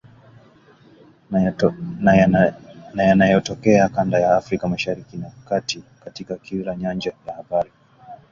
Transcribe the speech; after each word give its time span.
na 2.93 3.03
yanayotokea 3.05 3.89
kanda 3.89 4.19
ya 4.19 4.35
Afrika 4.37 4.67
Mashariki 4.67 5.17
na 5.17 5.29
Kati, 5.49 5.83
katika 6.03 6.35
kila 6.35 6.75
nyanja 6.75 7.13
ya 7.27 7.33
habari 7.33 7.71